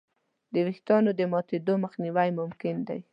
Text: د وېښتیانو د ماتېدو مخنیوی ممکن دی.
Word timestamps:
د 0.53 0.55
وېښتیانو 0.65 1.11
د 1.15 1.21
ماتېدو 1.31 1.73
مخنیوی 1.83 2.29
ممکن 2.39 2.75
دی. 2.87 2.99